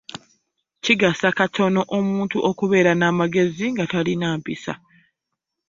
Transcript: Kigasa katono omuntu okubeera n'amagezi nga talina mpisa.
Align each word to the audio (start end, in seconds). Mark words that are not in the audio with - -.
Kigasa 0.83 1.27
katono 1.37 1.81
omuntu 1.97 2.37
okubeera 2.49 2.91
n'amagezi 2.95 3.65
nga 3.73 3.85
talina 3.91 4.27
mpisa. 4.39 4.73